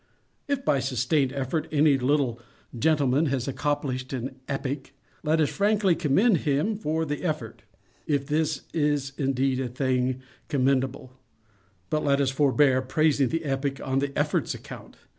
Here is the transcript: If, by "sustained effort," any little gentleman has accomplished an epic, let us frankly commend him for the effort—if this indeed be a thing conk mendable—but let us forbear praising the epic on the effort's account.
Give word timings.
If, 0.47 0.65
by 0.65 0.79
"sustained 0.79 1.31
effort," 1.31 1.67
any 1.71 1.95
little 1.95 2.39
gentleman 2.75 3.27
has 3.27 3.47
accomplished 3.47 4.13
an 4.13 4.37
epic, 4.49 4.95
let 5.21 5.39
us 5.39 5.51
frankly 5.51 5.93
commend 5.93 6.37
him 6.37 6.75
for 6.75 7.05
the 7.05 7.21
effort—if 7.23 8.25
this 8.25 8.61
indeed 8.73 9.57
be 9.59 9.61
a 9.63 9.67
thing 9.67 10.23
conk 10.49 10.63
mendable—but 10.63 12.03
let 12.03 12.19
us 12.19 12.31
forbear 12.31 12.81
praising 12.81 13.29
the 13.29 13.45
epic 13.45 13.79
on 13.87 13.99
the 13.99 14.11
effort's 14.17 14.55
account. 14.55 14.97